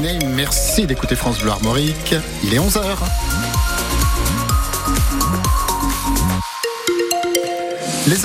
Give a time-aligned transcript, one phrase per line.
[0.00, 2.14] Merci d'écouter France Bleu Armorique.
[2.44, 3.47] Il est 11h.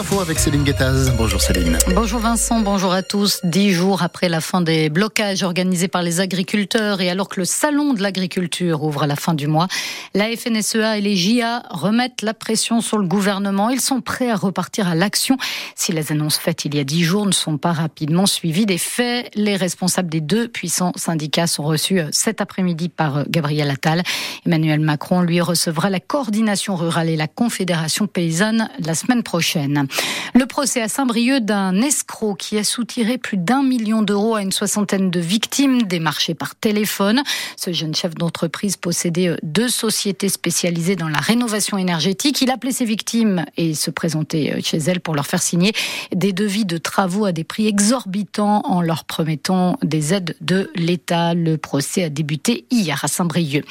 [0.00, 1.12] Infos avec Céline Guettaz.
[1.18, 1.76] Bonjour Céline.
[1.94, 3.40] Bonjour Vincent, bonjour à tous.
[3.44, 7.44] Dix jours après la fin des blocages organisés par les agriculteurs et alors que le
[7.44, 9.68] salon de l'agriculture ouvre à la fin du mois,
[10.14, 13.68] la FNSEA et les JA remettent la pression sur le gouvernement.
[13.68, 15.36] Ils sont prêts à repartir à l'action
[15.74, 18.78] si les annonces faites il y a dix jours ne sont pas rapidement suivies des
[18.78, 19.30] faits.
[19.34, 24.02] Les responsables des deux puissants syndicats sont reçus euh, cet après-midi par euh, Gabriel Attal.
[24.46, 29.88] Emmanuel Macron, lui, recevra la coordination rurale et la confédération paysanne la semaine prochaine.
[30.34, 34.52] Le procès à Saint-Brieuc d'un escroc qui a soutiré plus d'un million d'euros à une
[34.52, 37.22] soixantaine de victimes des marchés par téléphone.
[37.56, 42.40] Ce jeune chef d'entreprise possédait euh, deux sociétés spécialisées dans la rénovation énergétique.
[42.42, 45.72] Il appelait ses victimes et se présentait euh, chez elles pour leur faire signer
[46.14, 51.34] des devis de travaux à des prix exorbitants en leur promettant des aides de l'État.
[51.34, 53.64] Le procès a débuté hier à Saint-Brieuc.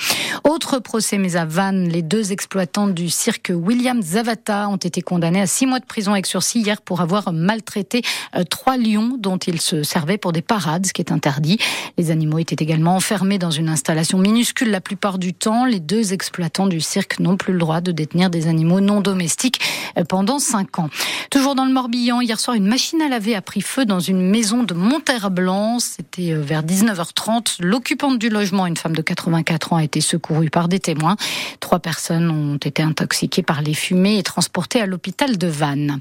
[0.43, 5.41] Autre procès mais à Vannes, les deux exploitants du cirque William Zavata ont été condamnés
[5.41, 8.01] à six mois de prison avec sursis hier pour avoir maltraité
[8.35, 11.57] euh, trois lions dont ils se servaient pour des parades, ce qui est interdit.
[11.97, 15.65] Les animaux étaient également enfermés dans une installation minuscule la plupart du temps.
[15.65, 19.59] Les deux exploitants du cirque n'ont plus le droit de détenir des animaux non domestiques
[19.97, 20.89] euh, pendant cinq ans.
[21.29, 24.21] Toujours dans le Morbihan, hier soir, une machine à laver a pris feu dans une
[24.21, 25.79] maison de Monterblanc.
[25.79, 27.57] C'était euh, vers 19h30.
[27.59, 31.15] L'occupante du logement, une femme de 84 ans, a été secourue par des témoins.
[31.59, 35.98] Trois personnes ont été intoxiquées par les fumées et transportées à l'hôpital de Vannes.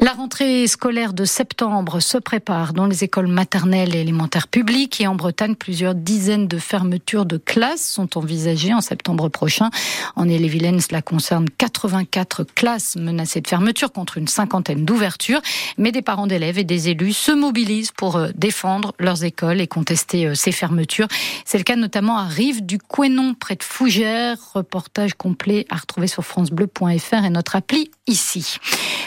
[0.00, 5.06] La rentrée scolaire de septembre se prépare dans les écoles maternelles et élémentaires publiques et
[5.06, 9.70] en Bretagne, plusieurs dizaines de fermetures de classes sont envisagées en septembre prochain.
[10.16, 15.40] En Ille-et-Vilaine, cela concerne 84 classes menacées de fermeture contre une cinquantaine d'ouvertures.
[15.78, 19.66] Mais des parents d'élèves et des élus se mobilisent pour euh, défendre leurs écoles et
[19.66, 21.08] contester euh, ces fermetures.
[21.44, 24.36] C'est le cas notamment à Rive du Couesnon, près de Fougères.
[24.54, 28.58] Reportage complet à retrouver sur francebleu.fr et notre appli ici.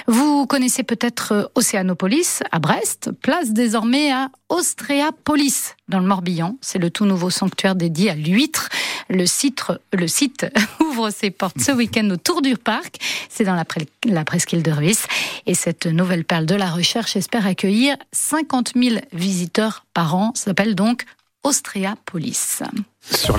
[0.10, 6.56] Vous connaissez peut-être euh, Océanopolis à Brest, place désormais à Ostréapolis dans le Morbihan.
[6.62, 8.70] C'est le tout nouveau sanctuaire dédié à l'huître.
[9.10, 9.66] Le site,
[10.80, 13.00] ouvre ses portes ce week-end autour du parc.
[13.30, 15.08] C'est dans la, presqu'île de Ruisse.
[15.46, 20.32] Et cette nouvelle perle de la recherche espère accueillir 50 000 visiteurs par an.
[20.36, 21.04] Ça s'appelle donc
[21.44, 22.64] Ostréapolis.